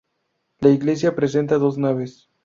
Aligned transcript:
La 0.65 0.69
iglesia 0.77 1.13
presenta 1.19 1.59
dos 1.59 1.77
naves. 1.77 2.17